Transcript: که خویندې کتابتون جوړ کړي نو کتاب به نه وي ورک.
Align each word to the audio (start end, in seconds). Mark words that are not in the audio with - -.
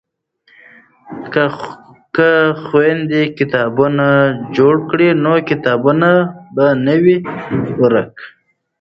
که 2.15 2.23
خویندې 2.63 3.21
کتابتون 3.37 3.95
جوړ 4.57 4.75
کړي 4.89 5.09
نو 5.23 5.33
کتاب 5.49 5.81
به 6.55 6.67
نه 6.85 6.93
وي 7.03 7.17
ورک. 7.79 8.11